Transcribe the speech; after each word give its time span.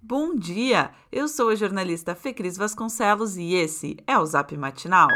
Bom 0.00 0.36
dia! 0.36 0.92
Eu 1.10 1.26
sou 1.26 1.48
a 1.48 1.56
jornalista 1.56 2.14
Fecris 2.14 2.56
Vasconcelos 2.56 3.36
e 3.36 3.54
esse 3.54 3.96
é 4.06 4.16
o 4.16 4.24
Zap 4.24 4.56
Matinal. 4.56 5.08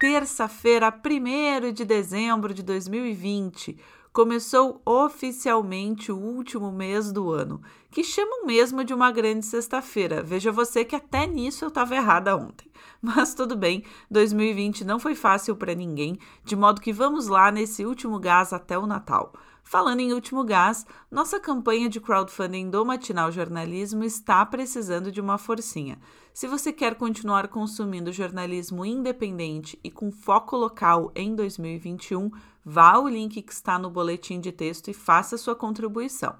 Terça-feira, 0.00 0.92
1 0.92 1.72
de 1.72 1.84
dezembro 1.84 2.52
de 2.52 2.64
2020, 2.64 3.78
começou 4.12 4.82
oficialmente 4.84 6.10
o 6.10 6.18
último 6.18 6.72
mês 6.72 7.12
do 7.12 7.30
ano, 7.30 7.62
que 7.92 8.02
chamam 8.02 8.44
mesmo 8.44 8.82
de 8.82 8.92
uma 8.92 9.12
grande 9.12 9.46
sexta-feira. 9.46 10.20
Veja 10.20 10.50
você 10.50 10.84
que 10.84 10.96
até 10.96 11.24
nisso 11.24 11.64
eu 11.64 11.68
estava 11.68 11.94
errada 11.94 12.36
ontem. 12.36 12.68
Mas 13.00 13.34
tudo 13.34 13.56
bem, 13.56 13.84
2020 14.10 14.84
não 14.84 14.98
foi 14.98 15.14
fácil 15.14 15.54
para 15.54 15.76
ninguém, 15.76 16.18
de 16.44 16.56
modo 16.56 16.80
que 16.80 16.92
vamos 16.92 17.28
lá 17.28 17.52
nesse 17.52 17.86
último 17.86 18.18
gás 18.18 18.52
até 18.52 18.76
o 18.76 18.84
Natal. 18.84 19.32
Falando 19.68 20.00
em 20.00 20.14
último 20.14 20.44
gás, 20.44 20.86
nossa 21.10 21.38
campanha 21.38 21.90
de 21.90 22.00
crowdfunding 22.00 22.70
do 22.70 22.86
Matinal 22.86 23.30
Jornalismo 23.30 24.02
está 24.02 24.46
precisando 24.46 25.12
de 25.12 25.20
uma 25.20 25.36
forcinha. 25.36 25.98
Se 26.32 26.46
você 26.46 26.72
quer 26.72 26.94
continuar 26.94 27.48
consumindo 27.48 28.10
jornalismo 28.10 28.82
independente 28.82 29.78
e 29.84 29.90
com 29.90 30.10
foco 30.10 30.56
local 30.56 31.12
em 31.14 31.34
2021, 31.34 32.30
vá 32.64 32.92
ao 32.92 33.06
link 33.06 33.42
que 33.42 33.52
está 33.52 33.78
no 33.78 33.90
boletim 33.90 34.40
de 34.40 34.52
texto 34.52 34.88
e 34.88 34.94
faça 34.94 35.36
sua 35.36 35.54
contribuição. 35.54 36.34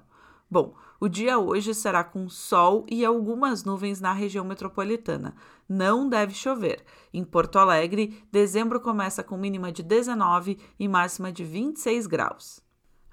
Bom, 0.49 0.73
o 0.99 1.07
dia 1.07 1.37
hoje 1.37 1.75
será 1.75 2.03
com 2.03 2.27
sol 2.27 2.83
e 2.89 3.05
algumas 3.05 3.63
nuvens 3.63 4.01
na 4.01 4.11
região 4.11 4.43
metropolitana. 4.43 5.35
Não 5.69 6.09
deve 6.09 6.33
chover. 6.33 6.83
Em 7.13 7.23
Porto 7.23 7.59
Alegre, 7.59 8.23
dezembro 8.31 8.81
começa 8.81 9.23
com 9.23 9.37
mínima 9.37 9.71
de 9.71 9.83
19 9.83 10.57
e 10.79 10.87
máxima 10.87 11.31
de 11.31 11.43
26 11.43 12.07
graus. 12.07 12.67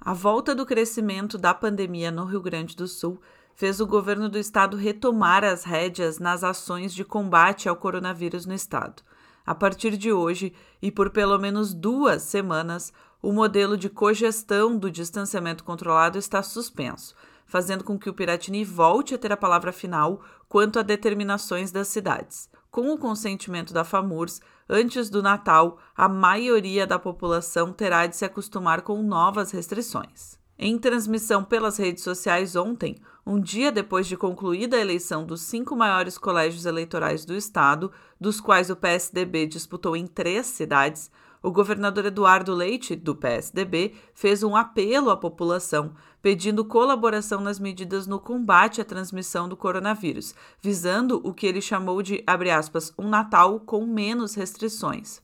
A 0.06 0.12
volta 0.12 0.54
do 0.54 0.64
crescimento 0.64 1.36
da 1.36 1.52
pandemia 1.52 2.12
no 2.12 2.24
Rio 2.24 2.40
Grande 2.40 2.76
do 2.76 2.86
Sul 2.86 3.20
fez 3.56 3.80
o 3.80 3.86
governo 3.88 4.28
do 4.28 4.38
estado 4.38 4.76
retomar 4.76 5.42
as 5.42 5.64
rédeas 5.64 6.20
nas 6.20 6.44
ações 6.44 6.94
de 6.94 7.04
combate 7.04 7.68
ao 7.68 7.74
coronavírus 7.74 8.46
no 8.46 8.54
estado. 8.54 9.02
A 9.44 9.52
partir 9.52 9.96
de 9.96 10.12
hoje, 10.12 10.54
e 10.80 10.92
por 10.92 11.10
pelo 11.10 11.36
menos 11.40 11.74
duas 11.74 12.22
semanas, 12.22 12.92
o 13.20 13.32
modelo 13.32 13.76
de 13.76 13.90
cogestão 13.90 14.78
do 14.78 14.92
distanciamento 14.92 15.64
controlado 15.64 16.18
está 16.18 16.40
suspenso, 16.40 17.12
fazendo 17.46 17.84
com 17.84 17.98
que 17.98 18.10
o 18.10 18.14
Piratini 18.14 18.64
volte 18.64 19.14
a 19.14 19.18
ter 19.18 19.32
a 19.32 19.36
palavra 19.36 19.72
final 19.72 20.20
quanto 20.48 20.78
a 20.78 20.82
determinações 20.82 21.70
das 21.70 21.88
cidades. 21.88 22.50
Com 22.70 22.92
o 22.92 22.98
consentimento 22.98 23.72
da 23.72 23.84
FAMURS, 23.84 24.40
antes 24.68 25.08
do 25.08 25.22
Natal, 25.22 25.78
a 25.96 26.08
maioria 26.08 26.86
da 26.86 26.98
população 26.98 27.72
terá 27.72 28.06
de 28.06 28.16
se 28.16 28.24
acostumar 28.24 28.82
com 28.82 29.02
novas 29.02 29.50
restrições. 29.50 30.38
Em 30.58 30.78
transmissão 30.78 31.44
pelas 31.44 31.76
redes 31.76 32.02
sociais 32.02 32.56
ontem, 32.56 32.96
um 33.26 33.40
dia 33.40 33.70
depois 33.70 34.06
de 34.06 34.16
concluída 34.16 34.76
a 34.76 34.80
eleição 34.80 35.26
dos 35.26 35.42
cinco 35.42 35.76
maiores 35.76 36.16
colégios 36.16 36.64
eleitorais 36.64 37.24
do 37.24 37.34
estado, 37.34 37.92
dos 38.20 38.40
quais 38.40 38.70
o 38.70 38.76
PSDB 38.76 39.46
disputou 39.46 39.96
em 39.96 40.06
três 40.06 40.46
cidades, 40.46 41.10
o 41.46 41.52
governador 41.52 42.06
Eduardo 42.06 42.52
Leite, 42.52 42.96
do 42.96 43.14
PSDB, 43.14 43.94
fez 44.12 44.42
um 44.42 44.56
apelo 44.56 45.10
à 45.10 45.16
população, 45.16 45.94
pedindo 46.20 46.64
colaboração 46.64 47.40
nas 47.40 47.60
medidas 47.60 48.04
no 48.04 48.18
combate 48.18 48.80
à 48.80 48.84
transmissão 48.84 49.48
do 49.48 49.56
coronavírus, 49.56 50.34
visando 50.60 51.20
o 51.22 51.32
que 51.32 51.46
ele 51.46 51.60
chamou 51.60 52.02
de, 52.02 52.24
aspas, 52.52 52.92
um 52.98 53.08
Natal 53.08 53.60
com 53.60 53.86
menos 53.86 54.34
restrições. 54.34 55.22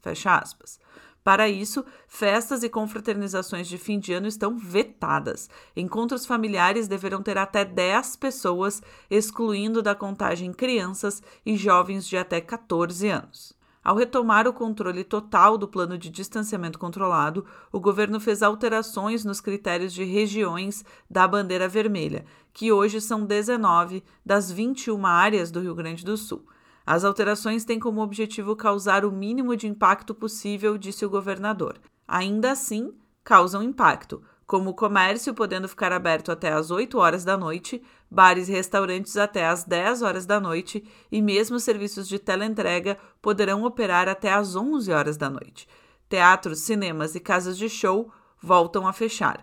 Para 1.25 1.49
isso, 1.49 1.85
festas 2.07 2.63
e 2.63 2.69
confraternizações 2.69 3.67
de 3.67 3.77
fim 3.77 3.99
de 3.99 4.13
ano 4.13 4.29
estão 4.29 4.57
vetadas. 4.57 5.51
Encontros 5.77 6.25
familiares 6.25 6.87
deverão 6.87 7.21
ter 7.21 7.37
até 7.37 7.65
10 7.65 8.15
pessoas, 8.15 8.81
excluindo 9.11 9.83
da 9.83 9.97
contagem 9.97 10.53
crianças 10.53 11.21
e 11.45 11.57
jovens 11.57 12.07
de 12.07 12.17
até 12.17 12.41
14 12.41 13.09
anos. 13.09 13.61
Ao 13.85 13.97
retomar 13.97 14.47
o 14.47 14.53
controle 14.53 15.03
total 15.03 15.59
do 15.59 15.67
plano 15.67 15.99
de 15.99 16.09
distanciamento 16.09 16.79
controlado, 16.79 17.45
o 17.73 17.81
governo 17.81 18.21
fez 18.21 18.41
alterações 18.41 19.25
nos 19.25 19.41
critérios 19.41 19.93
de 19.93 20.05
regiões 20.05 20.85
da 21.11 21.27
bandeira 21.27 21.69
vermelha, 21.69 22.25
que 22.53 22.71
hoje 22.71 23.01
são 23.01 23.27
19 23.27 24.05
das 24.25 24.53
21 24.53 25.05
áreas 25.05 25.51
do 25.51 25.61
Rio 25.61 25.75
Grande 25.75 26.05
do 26.05 26.17
Sul. 26.17 26.47
As 26.87 27.05
alterações 27.05 27.65
têm 27.65 27.81
como 27.81 28.03
objetivo 28.03 28.55
causar 28.55 29.05
o 29.05 29.11
mínimo 29.11 29.57
de 29.57 29.67
impacto 29.67 30.15
possível, 30.15 30.79
disse 30.79 31.05
o 31.05 31.11
governador. 31.11 31.81
Ainda 32.07 32.53
assim, 32.53 32.95
causam 33.25 33.63
impacto, 33.65 34.23
como 34.53 34.69
o 34.69 34.75
comércio 34.75 35.33
podendo 35.33 35.67
ficar 35.67 35.93
aberto 35.93 36.31
até 36.31 36.53
às 36.53 36.71
8 36.71 36.99
horas 36.99 37.25
da 37.25 37.39
noite, 37.39 37.83
bares 38.11 38.51
e 38.51 38.53
restaurantes 38.53 39.17
até 39.17 39.47
às 39.47 39.65
10 39.65 40.03
horas 40.03 40.27
da 40.27 40.39
noite 40.39 40.85
e 41.11 41.23
mesmo 41.23 41.59
serviços 41.59 42.07
de 42.07 42.19
teleentrega 42.19 42.99
poderão 43.23 43.65
operar 43.65 44.11
até 44.11 44.31
às 44.31 44.55
11 44.55 44.93
horas 44.93 45.17
da 45.17 45.31
noite. 45.31 45.67
Teatros, 46.07 46.59
cinemas 46.59 47.15
e 47.15 47.21
casas 47.21 47.57
de 47.57 47.67
show 47.67 48.13
voltam 48.43 48.87
a 48.87 48.93
fechar. 48.93 49.43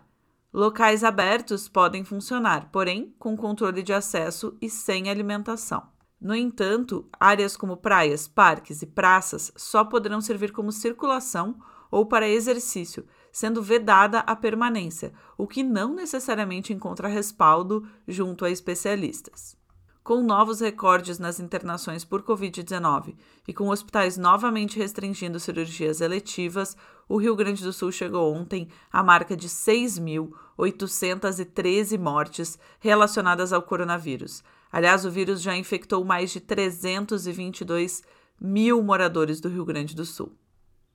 Locais 0.53 1.03
abertos 1.03 1.67
podem 1.67 2.03
funcionar, 2.03 2.69
porém 2.71 3.11
com 3.17 3.35
controle 3.35 3.81
de 3.81 3.91
acesso 3.91 4.55
e 4.61 4.69
sem 4.69 5.09
alimentação. 5.09 5.87
No 6.21 6.35
entanto, 6.35 7.09
áreas 7.19 7.57
como 7.57 7.77
praias, 7.77 8.27
parques 8.27 8.83
e 8.83 8.85
praças 8.85 9.51
só 9.57 9.83
poderão 9.83 10.21
servir 10.21 10.51
como 10.51 10.71
circulação 10.71 11.59
ou 11.89 12.05
para 12.05 12.29
exercício, 12.29 13.07
sendo 13.31 13.62
vedada 13.62 14.19
a 14.19 14.35
permanência, 14.35 15.13
o 15.38 15.47
que 15.47 15.63
não 15.63 15.94
necessariamente 15.94 16.73
encontra 16.73 17.07
respaldo 17.07 17.88
junto 18.07 18.44
a 18.45 18.51
especialistas. 18.51 19.57
Com 20.03 20.22
novos 20.23 20.59
recordes 20.59 21.19
nas 21.19 21.39
internações 21.39 22.03
por 22.03 22.23
Covid-19 22.23 23.16
e 23.47 23.53
com 23.53 23.69
hospitais 23.69 24.18
novamente 24.18 24.79
restringindo 24.79 25.39
cirurgias 25.39 26.01
eletivas, 26.01 26.75
o 27.07 27.18
Rio 27.18 27.35
Grande 27.35 27.63
do 27.63 27.72
Sul 27.72 27.91
chegou 27.91 28.34
ontem 28.34 28.68
à 28.91 29.03
marca 29.03 29.38
de 29.38 29.47
6.813 29.47 32.00
mortes 32.00 32.57
relacionadas 32.79 33.53
ao 33.53 33.62
coronavírus. 33.62 34.44
Aliás, 34.72 35.06
o 35.06 35.12
vírus 35.12 35.44
já 35.44 35.56
infectou 35.56 36.03
mais 36.03 36.31
de 36.31 36.39
322 36.39 38.01
mil 38.41 38.81
moradores 38.81 39.39
do 39.39 39.50
Rio 39.50 39.66
Grande 39.66 39.95
do 39.95 40.06
Sul. 40.06 40.31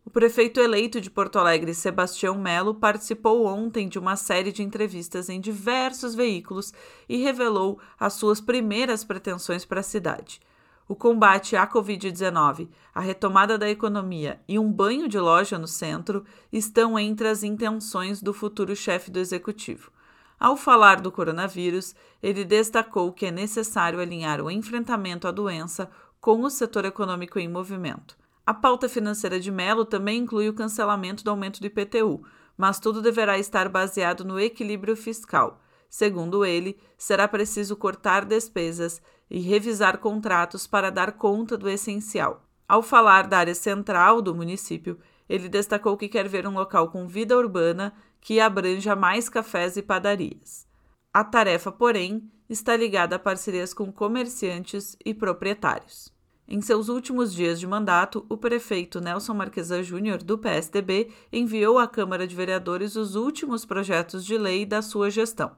O 0.07 0.11
prefeito 0.11 0.61
eleito 0.61 1.01
de 1.01 1.11
Porto 1.11 1.39
Alegre, 1.39 1.75
Sebastião 1.75 2.39
Melo, 2.39 2.75
participou 2.75 3.47
ontem 3.47 3.89
de 3.89 3.99
uma 3.99 4.17
série 4.17 4.53
de 4.53 4.63
entrevistas 4.63 5.31
em 5.31 5.41
diversos 5.41 6.15
veículos 6.15 6.75
e 7.09 7.17
revelou 7.17 7.81
as 7.99 8.13
suas 8.13 8.39
primeiras 8.39 9.03
pretensões 9.03 9.65
para 9.65 9.81
a 9.81 9.83
cidade. 9.83 10.43
O 10.87 10.95
combate 10.95 11.57
à 11.57 11.67
Covid-19, 11.67 12.69
a 12.95 13.01
retomada 13.01 13.57
da 13.57 13.71
economia 13.71 14.39
e 14.47 14.59
um 14.59 14.71
banho 14.71 15.09
de 15.09 15.19
loja 15.19 15.59
no 15.59 15.67
centro 15.67 16.23
estão 16.53 16.99
entre 16.99 17.27
as 17.27 17.43
intenções 17.43 18.21
do 18.21 18.35
futuro 18.35 18.77
chefe 18.77 19.11
do 19.11 19.19
executivo. 19.19 19.91
Ao 20.39 20.55
falar 20.55 21.01
do 21.01 21.11
coronavírus, 21.11 21.95
ele 22.23 22.45
destacou 22.45 23.11
que 23.11 23.25
é 23.25 23.31
necessário 23.31 23.99
alinhar 23.99 24.43
o 24.43 24.51
enfrentamento 24.51 25.27
à 25.27 25.31
doença 25.31 25.91
com 26.21 26.43
o 26.43 26.51
setor 26.51 26.85
econômico 26.85 27.39
em 27.39 27.49
movimento. 27.49 28.23
A 28.47 28.53
pauta 28.53 28.89
financeira 28.91 29.41
de 29.41 29.51
Mello 29.51 29.87
também 29.87 30.19
inclui 30.19 30.49
o 30.51 30.55
cancelamento 30.55 31.25
do 31.25 31.31
aumento 31.31 31.61
do 31.61 31.67
IPTU, 31.67 32.23
mas 32.57 32.79
tudo 32.79 33.01
deverá 33.01 33.39
estar 33.39 33.71
baseado 33.71 34.25
no 34.25 34.39
equilíbrio 34.39 34.95
fiscal. 34.95 35.61
Segundo 35.89 36.45
ele, 36.45 36.79
será 36.99 37.27
preciso 37.27 37.75
cortar 37.75 38.25
despesas 38.25 39.01
e 39.31 39.41
revisar 39.41 39.99
contratos 39.99 40.67
para 40.67 40.91
dar 40.91 41.13
conta 41.13 41.57
do 41.57 41.69
essencial. 41.69 42.45
Ao 42.69 42.83
falar 42.83 43.27
da 43.27 43.39
área 43.39 43.55
central 43.55 44.21
do 44.21 44.35
município, 44.35 44.99
ele 45.29 45.49
destacou 45.49 45.97
que 45.97 46.09
quer 46.09 46.29
ver 46.29 46.47
um 46.47 46.53
local 46.53 46.91
com 46.91 47.07
vida 47.07 47.37
urbana 47.37 47.95
que 48.21 48.41
abranja 48.41 48.95
mais 48.95 49.29
cafés 49.29 49.77
e 49.77 49.83
padarias. 49.83 50.67
A 51.13 51.25
tarefa, 51.25 51.73
porém, 51.73 52.31
está 52.49 52.77
ligada 52.77 53.17
a 53.17 53.19
parcerias 53.19 53.73
com 53.73 53.91
comerciantes 53.91 54.97
e 55.05 55.15
proprietários. 55.15 56.14
Em 56.47 56.61
seus 56.61 56.91
últimos 56.91 57.33
dias 57.33 57.59
de 57.59 57.67
mandato, 57.67 58.27
o 58.29 58.37
prefeito 58.37 59.01
Nelson 59.01 59.33
Marquesan 59.33 59.83
Júnior, 59.83 60.23
do 60.23 60.37
PSDB, 60.37 61.11
enviou 61.33 61.79
à 61.79 61.89
Câmara 61.89 62.27
de 62.27 62.37
Vereadores 62.37 62.97
os 62.97 63.15
últimos 63.15 63.65
projetos 63.65 64.27
de 64.27 64.37
lei 64.37 64.67
da 64.67 64.83
sua 64.83 65.11
gestão. 65.11 65.53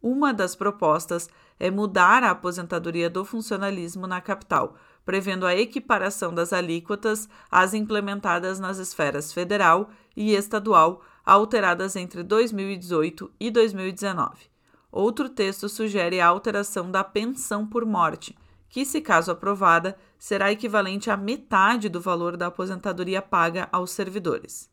Uma 0.00 0.32
das 0.32 0.56
propostas 0.56 1.28
é 1.60 1.70
mudar 1.70 2.22
a 2.22 2.30
aposentadoria 2.30 3.10
do 3.10 3.22
funcionalismo 3.22 4.06
na 4.06 4.18
capital, 4.18 4.76
prevendo 5.04 5.44
a 5.44 5.54
equiparação 5.54 6.34
das 6.34 6.54
alíquotas 6.54 7.28
às 7.50 7.74
implementadas 7.74 8.58
nas 8.58 8.78
esferas 8.78 9.30
federal 9.30 9.90
e 10.16 10.34
estadual, 10.34 11.02
alteradas 11.24 11.96
entre 11.96 12.22
2018 12.22 13.30
e 13.38 13.50
2019. 13.50 14.46
Outro 14.90 15.28
texto 15.28 15.68
sugere 15.68 16.18
a 16.18 16.26
alteração 16.26 16.90
da 16.90 17.04
pensão 17.04 17.66
por 17.66 17.84
morte 17.84 18.34
que, 18.74 18.84
se 18.84 19.00
caso 19.00 19.30
aprovada, 19.30 19.96
será 20.18 20.50
equivalente 20.50 21.08
à 21.08 21.16
metade 21.16 21.88
do 21.88 22.00
valor 22.00 22.36
da 22.36 22.48
aposentadoria 22.48 23.22
paga 23.22 23.68
aos 23.70 23.92
servidores. 23.92 24.68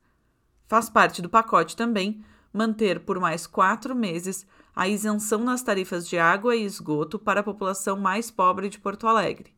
Faz 0.67 0.89
parte 0.89 1.21
do 1.21 1.29
pacote 1.29 1.75
também 1.75 2.25
manter 2.51 3.01
por 3.01 3.19
mais 3.19 3.45
quatro 3.45 3.93
meses 3.93 4.43
a 4.75 4.87
isenção 4.87 5.43
nas 5.43 5.61
tarifas 5.61 6.09
de 6.09 6.17
água 6.17 6.55
e 6.55 6.65
esgoto 6.65 7.19
para 7.19 7.41
a 7.41 7.43
população 7.43 7.95
mais 7.95 8.31
pobre 8.31 8.69
de 8.69 8.79
Porto 8.79 9.07
Alegre. 9.07 9.53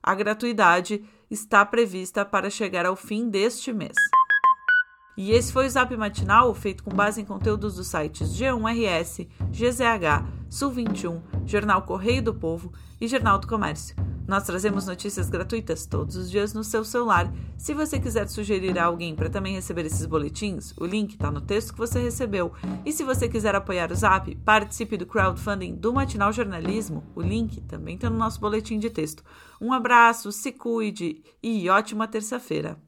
A 0.00 0.14
gratuidade 0.14 1.04
está 1.28 1.66
prevista 1.66 2.24
para 2.24 2.48
chegar 2.48 2.86
ao 2.86 2.94
fim 2.94 3.28
deste 3.28 3.72
mês. 3.72 3.96
E 5.16 5.32
esse 5.32 5.52
foi 5.52 5.66
o 5.66 5.68
Zap 5.68 5.94
Matinal, 5.96 6.54
feito 6.54 6.84
com 6.84 6.94
base 6.94 7.20
em 7.20 7.24
conteúdos 7.24 7.74
dos 7.74 7.88
sites 7.88 8.28
G1RS, 8.38 9.28
GZH, 9.50 10.24
Sul 10.48 10.70
21, 10.70 11.20
Jornal 11.46 11.82
Correio 11.82 12.22
do 12.22 12.34
Povo 12.34 12.72
e 13.00 13.08
Jornal 13.08 13.38
do 13.38 13.46
Comércio. 13.46 13.96
Nós 14.30 14.44
trazemos 14.44 14.86
notícias 14.86 15.28
gratuitas 15.28 15.86
todos 15.86 16.14
os 16.14 16.30
dias 16.30 16.54
no 16.54 16.62
seu 16.62 16.84
celular. 16.84 17.32
Se 17.56 17.74
você 17.74 17.98
quiser 17.98 18.28
sugerir 18.28 18.78
a 18.78 18.84
alguém 18.84 19.14
para 19.14 19.28
também 19.28 19.54
receber 19.54 19.84
esses 19.84 20.06
boletins, 20.06 20.72
o 20.76 20.86
link 20.86 21.14
está 21.14 21.32
no 21.32 21.40
texto 21.40 21.72
que 21.72 21.78
você 21.78 22.00
recebeu. 22.00 22.52
E 22.84 22.92
se 22.92 23.02
você 23.02 23.28
quiser 23.28 23.56
apoiar 23.56 23.90
o 23.90 23.94
Zap, 23.96 24.32
participe 24.36 24.96
do 24.96 25.04
crowdfunding 25.04 25.74
do 25.74 25.92
Matinal 25.92 26.32
Jornalismo. 26.32 27.02
O 27.16 27.20
link 27.20 27.60
também 27.62 27.96
está 27.96 28.08
no 28.08 28.16
nosso 28.16 28.40
boletim 28.40 28.78
de 28.78 28.88
texto. 28.88 29.24
Um 29.60 29.72
abraço, 29.72 30.30
se 30.30 30.52
cuide 30.52 31.24
e 31.42 31.68
ótima 31.68 32.06
terça-feira. 32.06 32.78